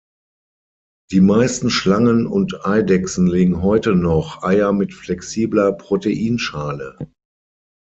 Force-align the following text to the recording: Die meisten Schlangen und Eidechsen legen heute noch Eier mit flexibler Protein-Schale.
Die 1.11 1.21
meisten 1.21 1.69
Schlangen 1.69 2.25
und 2.25 2.65
Eidechsen 2.65 3.27
legen 3.27 3.61
heute 3.61 3.93
noch 3.95 4.41
Eier 4.41 4.73
mit 4.73 4.95
flexibler 4.95 5.73
Protein-Schale. 5.73 6.97